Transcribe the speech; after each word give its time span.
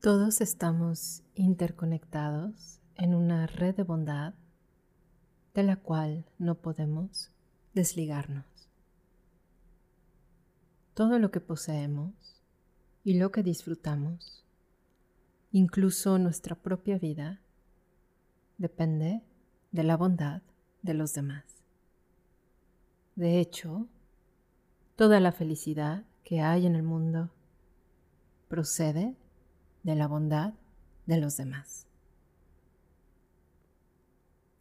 Todos 0.00 0.40
estamos 0.40 1.22
interconectados 1.34 2.80
en 2.96 3.14
una 3.14 3.46
red 3.46 3.74
de 3.74 3.82
bondad 3.82 4.32
de 5.52 5.62
la 5.62 5.76
cual 5.76 6.24
no 6.38 6.54
podemos 6.54 7.30
desligarnos. 7.74 8.46
Todo 10.94 11.18
lo 11.18 11.30
que 11.30 11.40
poseemos 11.40 12.14
y 13.04 13.18
lo 13.18 13.30
que 13.30 13.42
disfrutamos, 13.42 14.42
incluso 15.52 16.18
nuestra 16.18 16.54
propia 16.54 16.96
vida, 16.96 17.42
depende 18.56 19.20
de 19.70 19.82
la 19.82 19.98
bondad 19.98 20.40
de 20.80 20.94
los 20.94 21.12
demás. 21.12 21.44
De 23.16 23.38
hecho, 23.38 23.86
toda 24.96 25.20
la 25.20 25.32
felicidad 25.32 26.04
que 26.24 26.40
hay 26.40 26.64
en 26.64 26.74
el 26.74 26.84
mundo 26.84 27.28
procede 28.48 29.14
de 29.82 29.94
la 29.94 30.06
bondad 30.06 30.54
de 31.06 31.18
los 31.18 31.36
demás. 31.36 31.86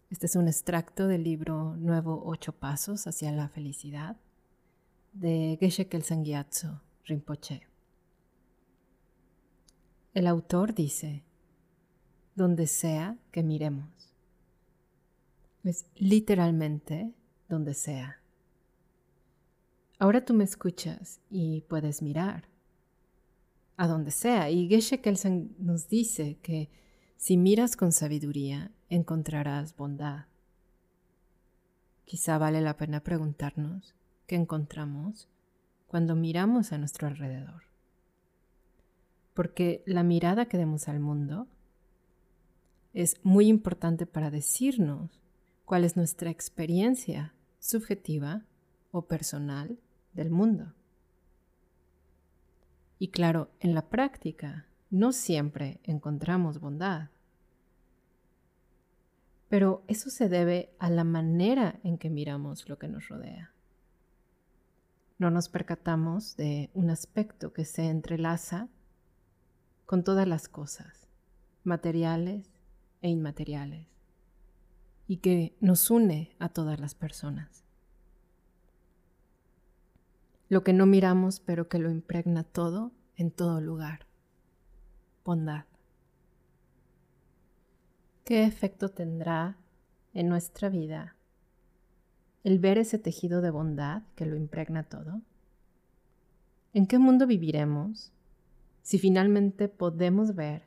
Este 0.09 0.25
es 0.25 0.35
un 0.35 0.47
extracto 0.47 1.07
del 1.07 1.23
libro 1.23 1.75
Nuevo 1.75 2.23
Ocho 2.25 2.51
Pasos 2.51 3.05
hacia 3.05 3.31
la 3.31 3.47
Felicidad 3.47 4.17
de 5.13 5.57
Geshe 5.59 5.87
Kelsang 5.87 6.23
Gyatso 6.23 6.81
Rinpoche. 7.05 7.67
El 10.13 10.25
autor 10.25 10.73
dice, 10.73 11.23
donde 12.35 12.65
sea 12.67 13.17
que 13.31 13.43
miremos. 13.43 14.13
Es 15.63 15.85
literalmente 15.95 17.13
donde 17.47 17.73
sea. 17.73 18.19
Ahora 19.99 20.23
tú 20.23 20.33
me 20.33 20.45
escuchas 20.45 21.19
y 21.29 21.61
puedes 21.61 22.01
mirar 22.01 22.47
a 23.79 23.87
donde 23.87 24.11
sea. 24.11 24.49
Y 24.49 24.67
Geshe 24.67 24.99
Kelsang 24.99 25.55
nos 25.57 25.87
dice 25.87 26.37
que 26.43 26.69
si 27.15 27.37
miras 27.37 27.77
con 27.77 27.93
sabiduría, 27.93 28.71
encontrarás 28.89 29.73
bondad. 29.77 30.25
Quizá 32.03 32.37
vale 32.37 32.59
la 32.59 32.75
pena 32.75 32.99
preguntarnos 32.99 33.95
qué 34.27 34.35
encontramos 34.35 35.29
cuando 35.87 36.17
miramos 36.17 36.73
a 36.73 36.77
nuestro 36.77 37.07
alrededor. 37.07 37.63
Porque 39.33 39.81
la 39.85 40.03
mirada 40.03 40.47
que 40.47 40.57
demos 40.57 40.89
al 40.89 40.99
mundo 40.99 41.47
es 42.93 43.15
muy 43.23 43.47
importante 43.47 44.05
para 44.05 44.29
decirnos 44.29 45.21
cuál 45.63 45.85
es 45.85 45.95
nuestra 45.95 46.29
experiencia 46.29 47.33
subjetiva 47.59 48.43
o 48.91 49.03
personal 49.03 49.79
del 50.11 50.31
mundo. 50.31 50.73
Y 52.99 53.07
claro, 53.07 53.49
en 53.61 53.73
la 53.73 53.87
práctica 53.89 54.65
no 54.89 55.13
siempre 55.13 55.79
encontramos 55.83 56.59
bondad. 56.59 57.09
Pero 59.47 59.83
eso 59.87 60.09
se 60.09 60.27
debe 60.27 60.75
a 60.79 60.89
la 60.89 61.05
manera 61.05 61.79
en 61.83 61.97
que 61.97 62.09
miramos 62.09 62.67
lo 62.67 62.77
que 62.77 62.89
nos 62.89 63.07
rodea. 63.07 63.53
No 65.17 65.31
nos 65.31 65.47
percatamos 65.47 66.35
de 66.35 66.69
un 66.73 66.89
aspecto 66.89 67.53
que 67.53 67.65
se 67.65 67.89
entrelaza 67.89 68.67
con 69.85 70.03
todas 70.03 70.27
las 70.27 70.49
cosas, 70.49 71.07
materiales 71.63 72.51
e 73.01 73.09
inmateriales, 73.09 73.87
y 75.07 75.17
que 75.17 75.55
nos 75.61 75.89
une 75.89 76.35
a 76.37 76.49
todas 76.49 76.79
las 76.79 76.95
personas 76.95 77.68
lo 80.49 80.63
que 80.63 80.73
no 80.73 80.85
miramos 80.85 81.39
pero 81.39 81.69
que 81.69 81.79
lo 81.79 81.89
impregna 81.91 82.43
todo 82.43 82.91
en 83.15 83.31
todo 83.31 83.61
lugar. 83.61 84.07
Bondad. 85.23 85.65
¿Qué 88.25 88.43
efecto 88.43 88.89
tendrá 88.89 89.57
en 90.13 90.27
nuestra 90.27 90.69
vida 90.69 91.15
el 92.43 92.59
ver 92.59 92.77
ese 92.77 92.97
tejido 92.97 93.41
de 93.41 93.51
bondad 93.51 94.03
que 94.15 94.25
lo 94.25 94.35
impregna 94.35 94.83
todo? 94.83 95.21
¿En 96.73 96.87
qué 96.87 96.97
mundo 96.97 97.27
viviremos 97.27 98.11
si 98.81 98.97
finalmente 98.97 99.67
podemos 99.67 100.35
ver 100.35 100.63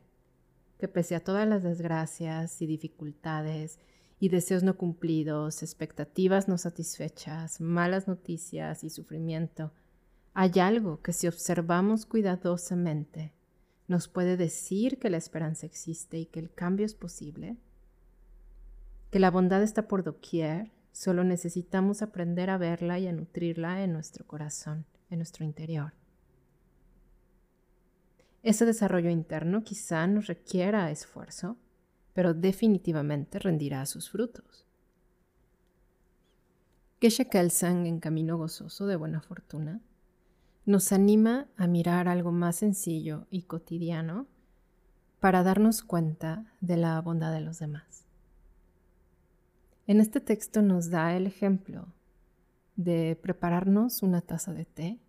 que 0.78 0.88
pese 0.88 1.14
a 1.14 1.24
todas 1.24 1.48
las 1.48 1.62
desgracias 1.62 2.60
y 2.60 2.66
dificultades 2.66 3.78
y 4.22 4.28
deseos 4.28 4.62
no 4.62 4.76
cumplidos, 4.76 5.64
expectativas 5.64 6.46
no 6.46 6.56
satisfechas, 6.56 7.60
malas 7.60 8.06
noticias 8.06 8.84
y 8.84 8.88
sufrimiento, 8.88 9.72
hay 10.32 10.60
algo 10.60 11.02
que 11.02 11.12
si 11.12 11.26
observamos 11.26 12.06
cuidadosamente 12.06 13.32
nos 13.88 14.06
puede 14.06 14.36
decir 14.36 15.00
que 15.00 15.10
la 15.10 15.16
esperanza 15.16 15.66
existe 15.66 16.20
y 16.20 16.26
que 16.26 16.38
el 16.38 16.54
cambio 16.54 16.86
es 16.86 16.94
posible, 16.94 17.56
que 19.10 19.18
la 19.18 19.32
bondad 19.32 19.60
está 19.60 19.88
por 19.88 20.04
doquier, 20.04 20.70
solo 20.92 21.24
necesitamos 21.24 22.00
aprender 22.00 22.48
a 22.48 22.58
verla 22.58 23.00
y 23.00 23.08
a 23.08 23.12
nutrirla 23.12 23.82
en 23.82 23.92
nuestro 23.92 24.24
corazón, 24.24 24.86
en 25.10 25.18
nuestro 25.18 25.44
interior. 25.44 25.94
Ese 28.44 28.66
desarrollo 28.66 29.10
interno 29.10 29.64
quizá 29.64 30.06
nos 30.06 30.28
requiera 30.28 30.92
esfuerzo, 30.92 31.56
pero 32.12 32.34
definitivamente 32.34 33.38
rendirá 33.38 33.84
sus 33.86 34.10
frutos. 34.10 34.66
Geshe 37.00 37.28
Kelsang 37.28 37.86
en 37.86 37.98
Camino 37.98 38.36
Gozoso 38.38 38.86
de 38.86 38.96
Buena 38.96 39.20
Fortuna 39.20 39.80
nos 40.64 40.92
anima 40.92 41.48
a 41.56 41.66
mirar 41.66 42.06
algo 42.06 42.30
más 42.30 42.56
sencillo 42.56 43.26
y 43.30 43.42
cotidiano 43.42 44.28
para 45.18 45.42
darnos 45.42 45.82
cuenta 45.82 46.46
de 46.60 46.76
la 46.76 47.00
bondad 47.00 47.32
de 47.32 47.40
los 47.40 47.58
demás. 47.58 48.04
En 49.88 50.00
este 50.00 50.20
texto 50.20 50.62
nos 50.62 50.90
da 50.90 51.16
el 51.16 51.26
ejemplo 51.26 51.88
de 52.76 53.18
prepararnos 53.20 54.02
una 54.02 54.20
taza 54.20 54.52
de 54.52 54.64
té. 54.64 55.00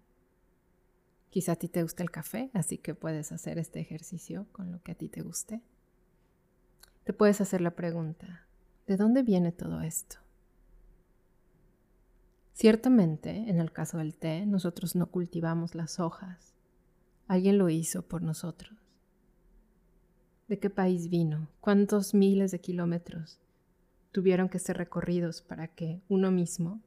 Quizá 1.30 1.52
a 1.52 1.56
ti 1.56 1.68
te 1.68 1.84
guste 1.84 2.02
el 2.02 2.10
café, 2.10 2.50
así 2.54 2.80
que 2.80 2.96
puedes 2.96 3.32
hacer 3.32 3.60
este 3.60 3.80
ejercicio 3.80 4.48
con 4.52 4.72
lo 4.72 4.82
que 4.82 4.94
a 4.94 4.96
ti 4.96 5.10
te 5.10 5.22
guste 5.22 5.62
te 7.04 7.14
puedes 7.14 7.42
hacer 7.42 7.62
la 7.62 7.72
pregunta, 7.72 8.48
¿de 8.88 8.96
dónde 8.96 9.24
viene 9.24 9.52
todo 9.52 9.82
esto? 9.82 10.18
Ciertamente, 12.54 13.50
en 13.50 13.60
el 13.60 13.72
caso 13.74 13.98
del 13.98 14.16
té, 14.16 14.46
nosotros 14.46 14.96
no 14.96 15.08
cultivamos 15.08 15.76
las 15.76 16.00
hojas. 16.00 16.54
Alguien 17.28 17.58
lo 17.58 17.70
hizo 17.70 18.04
por 18.04 18.22
nosotros. 18.22 18.78
¿De 20.48 20.60
qué 20.60 20.70
país 20.70 21.10
vino? 21.10 21.50
¿Cuántos 21.60 22.14
miles 22.14 22.52
de 22.52 22.62
kilómetros 22.62 23.40
tuvieron 24.12 24.50
que 24.50 24.60
ser 24.60 24.78
recorridos 24.78 25.42
para 25.42 25.68
que 25.68 26.02
uno 26.08 26.32
mismo, 26.32 26.82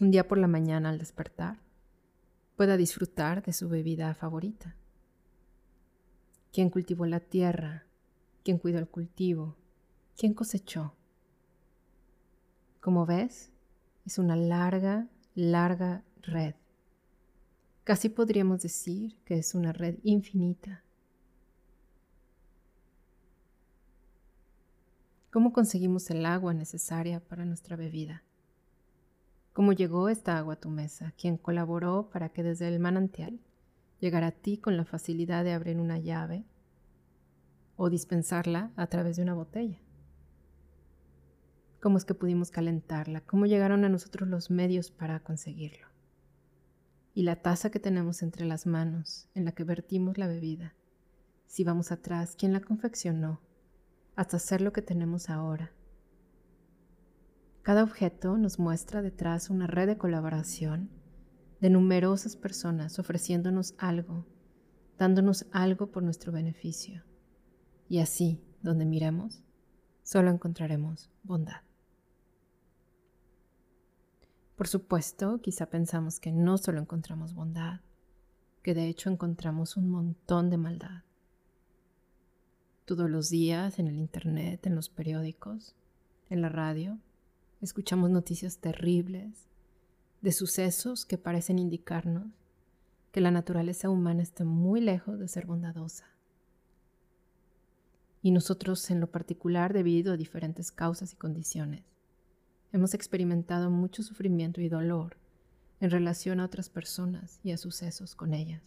un 0.00 0.10
día 0.10 0.28
por 0.28 0.38
la 0.38 0.48
mañana 0.48 0.90
al 0.90 0.98
despertar, 0.98 1.58
pueda 2.56 2.76
disfrutar 2.76 3.42
de 3.42 3.54
su 3.54 3.68
bebida 3.68 4.14
favorita? 4.14 4.76
¿Quién 6.52 6.68
cultivó 6.70 7.06
la 7.06 7.20
tierra 7.20 7.87
¿Quién 8.48 8.56
cuidó 8.56 8.78
el 8.78 8.88
cultivo, 8.88 9.58
¿Quién 10.16 10.32
cosechó. 10.32 10.94
Como 12.80 13.04
ves, 13.04 13.52
es 14.06 14.16
una 14.16 14.36
larga, 14.36 15.06
larga 15.34 16.02
red. 16.22 16.54
Casi 17.84 18.08
podríamos 18.08 18.62
decir 18.62 19.18
que 19.26 19.36
es 19.36 19.54
una 19.54 19.74
red 19.74 19.98
infinita. 20.02 20.82
¿Cómo 25.30 25.52
conseguimos 25.52 26.08
el 26.08 26.24
agua 26.24 26.54
necesaria 26.54 27.20
para 27.20 27.44
nuestra 27.44 27.76
bebida? 27.76 28.22
¿Cómo 29.52 29.74
llegó 29.74 30.08
esta 30.08 30.38
agua 30.38 30.54
a 30.54 30.60
tu 30.60 30.70
mesa? 30.70 31.12
¿Quién 31.20 31.36
colaboró 31.36 32.08
para 32.08 32.30
que 32.30 32.42
desde 32.42 32.68
el 32.68 32.80
manantial 32.80 33.40
llegara 34.00 34.28
a 34.28 34.32
ti 34.32 34.56
con 34.56 34.78
la 34.78 34.86
facilidad 34.86 35.44
de 35.44 35.52
abrir 35.52 35.78
una 35.78 35.98
llave 35.98 36.46
o 37.78 37.88
dispensarla 37.88 38.72
a 38.76 38.88
través 38.88 39.16
de 39.16 39.22
una 39.22 39.34
botella. 39.34 39.80
¿Cómo 41.80 41.96
es 41.96 42.04
que 42.04 42.12
pudimos 42.12 42.50
calentarla? 42.50 43.20
¿Cómo 43.20 43.46
llegaron 43.46 43.84
a 43.84 43.88
nosotros 43.88 44.28
los 44.28 44.50
medios 44.50 44.90
para 44.90 45.20
conseguirlo? 45.20 45.86
Y 47.14 47.22
la 47.22 47.36
taza 47.36 47.70
que 47.70 47.78
tenemos 47.78 48.22
entre 48.22 48.44
las 48.46 48.66
manos 48.66 49.30
en 49.34 49.44
la 49.44 49.52
que 49.52 49.62
vertimos 49.62 50.18
la 50.18 50.26
bebida. 50.26 50.74
Si 51.46 51.62
vamos 51.62 51.92
atrás, 51.92 52.34
¿quién 52.36 52.52
la 52.52 52.60
confeccionó? 52.60 53.40
Hasta 54.16 54.38
hacer 54.38 54.60
lo 54.60 54.72
que 54.72 54.82
tenemos 54.82 55.30
ahora. 55.30 55.70
Cada 57.62 57.84
objeto 57.84 58.38
nos 58.38 58.58
muestra 58.58 59.02
detrás 59.02 59.50
una 59.50 59.68
red 59.68 59.86
de 59.86 59.98
colaboración 59.98 60.90
de 61.60 61.70
numerosas 61.70 62.34
personas 62.34 62.98
ofreciéndonos 62.98 63.74
algo, 63.78 64.26
dándonos 64.98 65.46
algo 65.52 65.92
por 65.92 66.02
nuestro 66.02 66.32
beneficio. 66.32 67.07
Y 67.88 68.00
así, 68.00 68.40
donde 68.62 68.84
miremos, 68.84 69.42
solo 70.02 70.30
encontraremos 70.30 71.10
bondad. 71.22 71.62
Por 74.56 74.66
supuesto, 74.66 75.40
quizá 75.40 75.66
pensamos 75.70 76.18
que 76.18 76.32
no 76.32 76.58
solo 76.58 76.80
encontramos 76.80 77.32
bondad, 77.32 77.80
que 78.62 78.74
de 78.74 78.88
hecho 78.88 79.08
encontramos 79.08 79.76
un 79.76 79.88
montón 79.88 80.50
de 80.50 80.58
maldad. 80.58 81.04
Todos 82.84 83.08
los 83.08 83.30
días 83.30 83.78
en 83.78 83.86
el 83.86 83.96
Internet, 83.96 84.66
en 84.66 84.74
los 84.74 84.88
periódicos, 84.88 85.76
en 86.28 86.42
la 86.42 86.48
radio, 86.48 86.98
escuchamos 87.60 88.10
noticias 88.10 88.58
terribles 88.58 89.48
de 90.20 90.32
sucesos 90.32 91.06
que 91.06 91.18
parecen 91.18 91.58
indicarnos 91.58 92.26
que 93.12 93.20
la 93.20 93.30
naturaleza 93.30 93.88
humana 93.88 94.22
está 94.22 94.44
muy 94.44 94.80
lejos 94.80 95.18
de 95.18 95.28
ser 95.28 95.46
bondadosa. 95.46 96.17
Y 98.22 98.30
nosotros 98.32 98.90
en 98.90 99.00
lo 99.00 99.10
particular, 99.10 99.72
debido 99.72 100.12
a 100.12 100.16
diferentes 100.16 100.72
causas 100.72 101.12
y 101.12 101.16
condiciones, 101.16 101.84
hemos 102.72 102.94
experimentado 102.94 103.70
mucho 103.70 104.02
sufrimiento 104.02 104.60
y 104.60 104.68
dolor 104.68 105.16
en 105.80 105.90
relación 105.90 106.40
a 106.40 106.44
otras 106.44 106.68
personas 106.68 107.40
y 107.42 107.52
a 107.52 107.56
sucesos 107.58 108.14
con 108.14 108.34
ellas. 108.34 108.62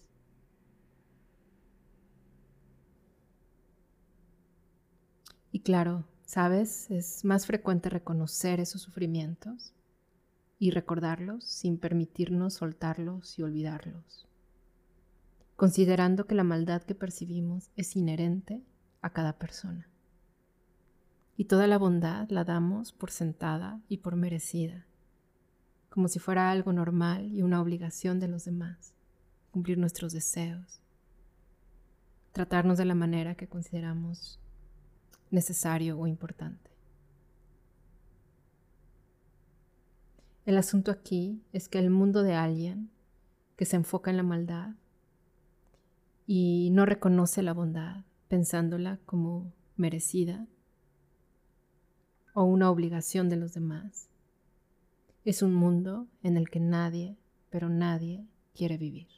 Y 5.51 5.59
claro, 5.59 6.05
sabes, 6.25 6.89
es 6.89 7.25
más 7.25 7.45
frecuente 7.45 7.89
reconocer 7.89 8.61
esos 8.61 8.81
sufrimientos 8.81 9.73
y 10.59 10.71
recordarlos 10.71 11.43
sin 11.43 11.77
permitirnos 11.77 12.53
soltarlos 12.53 13.37
y 13.37 13.43
olvidarlos, 13.43 14.27
considerando 15.57 16.25
que 16.25 16.35
la 16.35 16.45
maldad 16.45 16.83
que 16.83 16.95
percibimos 16.95 17.69
es 17.75 17.95
inherente 17.97 18.61
a 19.01 19.11
cada 19.11 19.37
persona. 19.37 19.87
Y 21.37 21.45
toda 21.45 21.67
la 21.67 21.77
bondad 21.77 22.29
la 22.29 22.43
damos 22.43 22.91
por 22.91 23.11
sentada 23.11 23.81
y 23.87 23.97
por 23.97 24.15
merecida, 24.15 24.85
como 25.89 26.07
si 26.07 26.19
fuera 26.19 26.51
algo 26.51 26.71
normal 26.71 27.31
y 27.31 27.41
una 27.41 27.61
obligación 27.61 28.19
de 28.19 28.27
los 28.27 28.45
demás, 28.45 28.93
cumplir 29.51 29.77
nuestros 29.77 30.13
deseos, 30.13 30.81
tratarnos 32.31 32.77
de 32.77 32.85
la 32.85 32.95
manera 32.95 33.35
que 33.35 33.47
consideramos 33.47 34.39
necesario 35.31 35.97
o 35.97 36.07
importante. 36.07 36.71
El 40.45 40.57
asunto 40.57 40.91
aquí 40.91 41.43
es 41.53 41.67
que 41.67 41.79
el 41.79 41.89
mundo 41.89 42.23
de 42.23 42.33
alguien 42.33 42.89
que 43.55 43.65
se 43.65 43.75
enfoca 43.75 44.09
en 44.11 44.17
la 44.17 44.23
maldad 44.23 44.71
y 46.25 46.69
no 46.71 46.85
reconoce 46.85 47.43
la 47.43 47.53
bondad, 47.53 48.03
pensándola 48.31 48.97
como 49.05 49.51
merecida 49.75 50.47
o 52.33 52.45
una 52.45 52.71
obligación 52.71 53.27
de 53.27 53.35
los 53.35 53.53
demás, 53.53 54.07
es 55.25 55.41
un 55.41 55.53
mundo 55.53 56.07
en 56.23 56.37
el 56.37 56.49
que 56.49 56.61
nadie, 56.61 57.17
pero 57.49 57.67
nadie 57.67 58.25
quiere 58.55 58.77
vivir. 58.77 59.09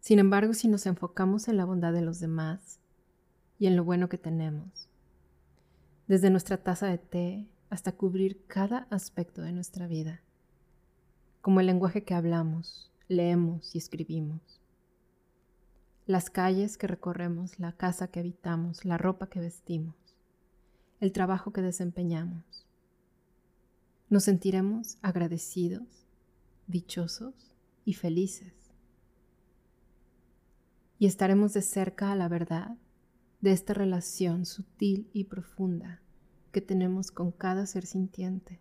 Sin 0.00 0.18
embargo, 0.18 0.52
si 0.52 0.68
nos 0.68 0.84
enfocamos 0.84 1.48
en 1.48 1.56
la 1.56 1.64
bondad 1.64 1.94
de 1.94 2.02
los 2.02 2.20
demás 2.20 2.80
y 3.58 3.66
en 3.66 3.76
lo 3.76 3.84
bueno 3.84 4.10
que 4.10 4.18
tenemos, 4.18 4.90
desde 6.06 6.28
nuestra 6.28 6.58
taza 6.58 6.86
de 6.88 6.98
té 6.98 7.48
hasta 7.70 7.92
cubrir 7.92 8.44
cada 8.46 8.86
aspecto 8.90 9.40
de 9.40 9.52
nuestra 9.52 9.86
vida, 9.86 10.20
como 11.40 11.60
el 11.60 11.66
lenguaje 11.66 12.04
que 12.04 12.12
hablamos, 12.12 12.91
leemos 13.12 13.74
y 13.74 13.78
escribimos, 13.78 14.60
las 16.06 16.30
calles 16.30 16.76
que 16.76 16.86
recorremos, 16.86 17.58
la 17.58 17.72
casa 17.72 18.08
que 18.08 18.20
habitamos, 18.20 18.84
la 18.84 18.98
ropa 18.98 19.28
que 19.28 19.40
vestimos, 19.40 19.94
el 21.00 21.12
trabajo 21.12 21.52
que 21.52 21.62
desempeñamos. 21.62 22.66
Nos 24.10 24.24
sentiremos 24.24 24.98
agradecidos, 25.00 26.06
dichosos 26.66 27.54
y 27.84 27.94
felices 27.94 28.52
y 31.02 31.06
estaremos 31.06 31.52
de 31.52 31.62
cerca 31.62 32.12
a 32.12 32.14
la 32.14 32.28
verdad 32.28 32.76
de 33.40 33.50
esta 33.50 33.74
relación 33.74 34.46
sutil 34.46 35.10
y 35.12 35.24
profunda 35.24 36.00
que 36.52 36.60
tenemos 36.60 37.10
con 37.10 37.32
cada 37.32 37.66
ser 37.66 37.86
sintiente 37.86 38.60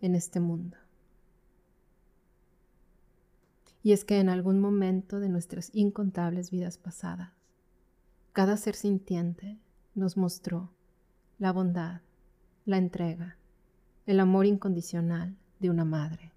en 0.00 0.14
este 0.14 0.38
mundo. 0.38 0.76
Y 3.82 3.92
es 3.92 4.04
que 4.04 4.20
en 4.20 4.28
algún 4.28 4.60
momento 4.60 5.20
de 5.20 5.28
nuestras 5.28 5.70
incontables 5.74 6.50
vidas 6.50 6.76
pasadas, 6.76 7.32
cada 8.32 8.56
ser 8.56 8.74
sintiente 8.74 9.58
nos 9.94 10.16
mostró 10.16 10.70
la 11.38 11.52
bondad, 11.52 12.02
la 12.66 12.76
entrega, 12.76 13.36
el 14.06 14.20
amor 14.20 14.46
incondicional 14.46 15.36
de 15.58 15.70
una 15.70 15.84
madre. 15.84 16.32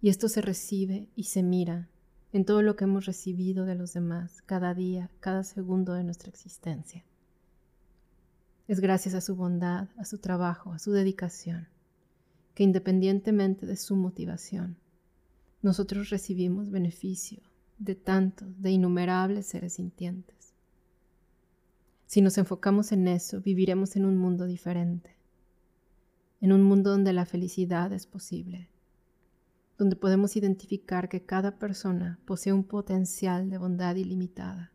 Y 0.00 0.08
esto 0.08 0.28
se 0.28 0.40
recibe 0.40 1.08
y 1.16 1.24
se 1.24 1.42
mira 1.42 1.88
en 2.32 2.44
todo 2.44 2.62
lo 2.62 2.76
que 2.76 2.84
hemos 2.84 3.06
recibido 3.06 3.64
de 3.64 3.74
los 3.74 3.92
demás 3.94 4.42
cada 4.42 4.74
día, 4.74 5.10
cada 5.20 5.42
segundo 5.42 5.94
de 5.94 6.04
nuestra 6.04 6.28
existencia. 6.28 7.04
Es 8.68 8.80
gracias 8.80 9.14
a 9.14 9.20
su 9.20 9.36
bondad, 9.36 9.88
a 9.96 10.04
su 10.04 10.18
trabajo, 10.18 10.72
a 10.72 10.78
su 10.78 10.92
dedicación, 10.92 11.68
que 12.54 12.64
independientemente 12.64 13.64
de 13.64 13.76
su 13.76 13.96
motivación, 13.96 14.76
nosotros 15.62 16.10
recibimos 16.10 16.70
beneficio 16.70 17.42
de 17.78 17.94
tantos, 17.94 18.60
de 18.60 18.70
innumerables 18.70 19.46
seres 19.46 19.74
sintientes. 19.74 20.54
Si 22.06 22.20
nos 22.20 22.38
enfocamos 22.38 22.92
en 22.92 23.08
eso, 23.08 23.40
viviremos 23.40 23.96
en 23.96 24.06
un 24.06 24.16
mundo 24.16 24.46
diferente, 24.46 25.16
en 26.40 26.52
un 26.52 26.62
mundo 26.62 26.90
donde 26.90 27.12
la 27.12 27.26
felicidad 27.26 27.92
es 27.92 28.06
posible, 28.06 28.70
donde 29.76 29.96
podemos 29.96 30.36
identificar 30.36 31.08
que 31.08 31.24
cada 31.24 31.58
persona 31.58 32.20
posee 32.24 32.52
un 32.52 32.64
potencial 32.64 33.50
de 33.50 33.58
bondad 33.58 33.96
ilimitada 33.96 34.72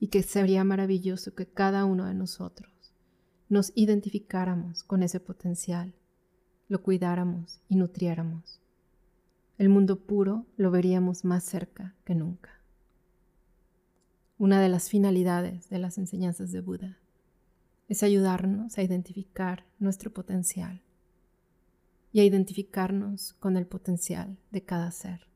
y 0.00 0.08
que 0.08 0.22
sería 0.22 0.64
maravilloso 0.64 1.34
que 1.34 1.46
cada 1.46 1.84
uno 1.84 2.06
de 2.06 2.14
nosotros 2.14 2.72
nos 3.48 3.70
identificáramos 3.74 4.82
con 4.82 5.02
ese 5.02 5.20
potencial, 5.20 5.94
lo 6.68 6.82
cuidáramos 6.82 7.60
y 7.68 7.76
nutriéramos. 7.76 8.61
El 9.62 9.68
mundo 9.68 10.00
puro 10.00 10.44
lo 10.56 10.72
veríamos 10.72 11.24
más 11.24 11.44
cerca 11.44 11.94
que 12.04 12.16
nunca. 12.16 12.50
Una 14.36 14.60
de 14.60 14.68
las 14.68 14.88
finalidades 14.88 15.68
de 15.68 15.78
las 15.78 15.98
enseñanzas 15.98 16.50
de 16.50 16.60
Buda 16.60 16.98
es 17.86 18.02
ayudarnos 18.02 18.76
a 18.76 18.82
identificar 18.82 19.64
nuestro 19.78 20.12
potencial 20.12 20.82
y 22.10 22.18
a 22.18 22.24
identificarnos 22.24 23.34
con 23.34 23.56
el 23.56 23.68
potencial 23.68 24.36
de 24.50 24.64
cada 24.64 24.90
ser. 24.90 25.28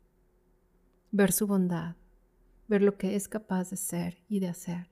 Ver 1.12 1.30
su 1.30 1.46
bondad, 1.46 1.94
ver 2.66 2.82
lo 2.82 2.98
que 2.98 3.14
es 3.14 3.28
capaz 3.28 3.70
de 3.70 3.76
ser 3.76 4.24
y 4.28 4.40
de 4.40 4.48
hacer. 4.48 4.88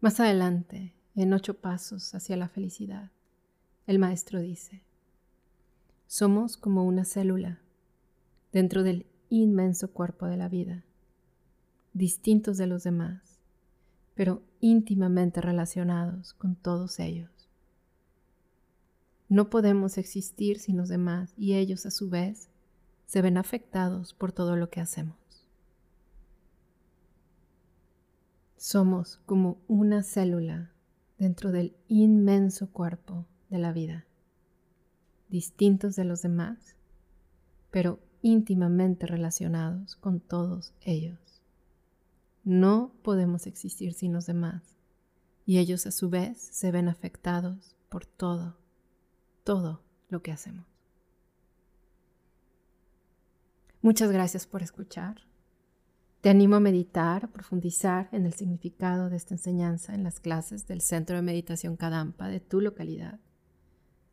Más 0.00 0.18
adelante, 0.18 0.92
en 1.14 1.32
ocho 1.32 1.60
pasos 1.60 2.16
hacia 2.16 2.36
la 2.36 2.48
felicidad, 2.48 3.12
el 3.86 4.00
maestro 4.00 4.40
dice, 4.40 4.85
somos 6.06 6.56
como 6.56 6.84
una 6.84 7.04
célula 7.04 7.60
dentro 8.52 8.82
del 8.82 9.06
inmenso 9.28 9.92
cuerpo 9.92 10.26
de 10.26 10.36
la 10.36 10.48
vida, 10.48 10.84
distintos 11.92 12.56
de 12.58 12.66
los 12.66 12.84
demás, 12.84 13.40
pero 14.14 14.42
íntimamente 14.60 15.40
relacionados 15.40 16.32
con 16.34 16.54
todos 16.54 17.00
ellos. 17.00 17.50
No 19.28 19.50
podemos 19.50 19.98
existir 19.98 20.60
sin 20.60 20.76
los 20.76 20.88
demás 20.88 21.34
y 21.36 21.54
ellos 21.54 21.84
a 21.86 21.90
su 21.90 22.08
vez 22.08 22.48
se 23.06 23.22
ven 23.22 23.36
afectados 23.36 24.14
por 24.14 24.32
todo 24.32 24.56
lo 24.56 24.70
que 24.70 24.80
hacemos. 24.80 25.16
Somos 28.56 29.18
como 29.26 29.58
una 29.66 30.02
célula 30.02 30.72
dentro 31.18 31.50
del 31.50 31.76
inmenso 31.88 32.70
cuerpo 32.72 33.26
de 33.50 33.58
la 33.58 33.72
vida, 33.72 34.05
distintos 35.28 35.96
de 35.96 36.04
los 36.04 36.22
demás, 36.22 36.76
pero 37.70 38.00
íntimamente 38.22 39.06
relacionados 39.06 39.96
con 39.96 40.20
todos 40.20 40.72
ellos. 40.82 41.18
No 42.44 42.92
podemos 43.02 43.46
existir 43.46 43.92
sin 43.92 44.12
los 44.12 44.26
demás 44.26 44.62
y 45.44 45.58
ellos 45.58 45.86
a 45.86 45.90
su 45.90 46.08
vez 46.08 46.38
se 46.38 46.70
ven 46.70 46.88
afectados 46.88 47.76
por 47.88 48.06
todo 48.06 48.56
todo 49.46 49.80
lo 50.08 50.22
que 50.22 50.32
hacemos. 50.32 50.66
Muchas 53.80 54.10
gracias 54.10 54.44
por 54.44 54.62
escuchar. 54.62 55.22
Te 56.20 56.30
animo 56.30 56.56
a 56.56 56.60
meditar, 56.60 57.24
a 57.24 57.28
profundizar 57.28 58.08
en 58.10 58.26
el 58.26 58.32
significado 58.32 59.08
de 59.08 59.16
esta 59.16 59.34
enseñanza 59.34 59.94
en 59.94 60.02
las 60.02 60.18
clases 60.18 60.66
del 60.66 60.80
Centro 60.80 61.14
de 61.14 61.22
Meditación 61.22 61.76
Kadampa 61.76 62.26
de 62.26 62.40
tu 62.40 62.60
localidad, 62.60 63.20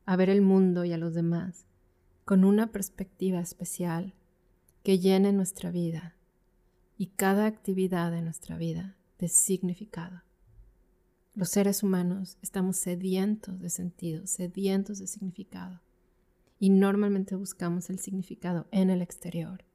a 0.06 0.16
ver 0.16 0.30
el 0.30 0.42
mundo 0.42 0.86
y 0.86 0.94
a 0.94 0.98
los 0.98 1.14
demás 1.14 1.66
con 2.26 2.46
una 2.46 2.72
perspectiva 2.72 3.40
especial 3.40 4.14
que 4.84 5.00
llene 5.00 5.34
nuestra 5.34 5.72
vida 5.72 6.16
y 6.98 7.08
cada 7.08 7.46
actividad 7.46 8.12
de 8.12 8.22
nuestra 8.22 8.58
vida 8.58 8.96
de 9.20 9.28
significado. 9.28 10.22
Los 11.36 11.50
seres 11.50 11.84
humanos 11.84 12.38
estamos 12.42 12.78
sedientos 12.78 13.60
de 13.60 13.70
sentido, 13.70 14.28
sedientos 14.28 15.00
de 15.00 15.08
significado. 15.08 15.82
Y 16.60 16.70
normalmente 16.70 17.36
buscamos 17.36 17.90
el 17.90 18.00
significado 18.00 18.68
en 18.72 18.90
el 18.90 19.02
exterior, 19.02 19.66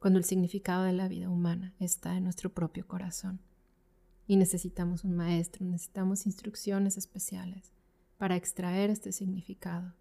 cuando 0.00 0.18
el 0.18 0.24
significado 0.24 0.84
de 0.84 0.92
la 0.92 1.06
vida 1.06 1.28
humana 1.28 1.74
está 1.78 2.16
en 2.16 2.24
nuestro 2.24 2.50
propio 2.50 2.88
corazón. 2.88 3.40
Y 4.26 4.36
necesitamos 4.36 5.04
un 5.04 5.14
maestro, 5.14 5.64
necesitamos 5.64 6.26
instrucciones 6.26 6.96
especiales 6.96 7.72
para 8.18 8.36
extraer 8.36 8.90
este 8.90 9.12
significado 9.12 9.94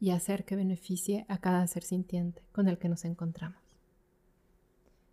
y 0.00 0.10
hacer 0.10 0.44
que 0.44 0.56
beneficie 0.56 1.26
a 1.28 1.38
cada 1.38 1.66
ser 1.66 1.82
sintiente 1.82 2.42
con 2.52 2.68
el 2.68 2.78
que 2.78 2.88
nos 2.88 3.04
encontramos. 3.04 3.60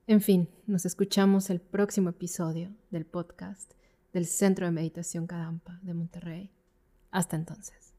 En 0.07 0.21
fin, 0.21 0.49
nos 0.67 0.85
escuchamos 0.85 1.49
el 1.49 1.59
próximo 1.59 2.09
episodio 2.09 2.71
del 2.91 3.05
podcast 3.05 3.73
del 4.13 4.25
Centro 4.25 4.65
de 4.65 4.71
Meditación 4.71 5.27
Kadampa 5.27 5.79
de 5.81 5.93
Monterrey. 5.93 6.51
Hasta 7.11 7.35
entonces. 7.35 7.94